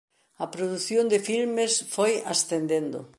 A 0.43 0.45
produción 0.53 1.05
de 1.11 1.19
filmes 1.29 1.71
foi 1.95 2.13
ascendendo. 2.33 2.99